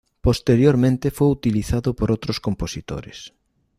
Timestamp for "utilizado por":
1.27-2.11